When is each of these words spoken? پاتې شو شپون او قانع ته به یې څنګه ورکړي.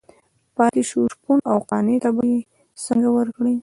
پاتې 0.55 0.81
شو 0.89 0.99
شپون 1.13 1.39
او 1.51 1.57
قانع 1.69 1.97
ته 2.03 2.09
به 2.15 2.23
یې 2.31 2.39
څنګه 2.85 3.09
ورکړي. 3.17 3.55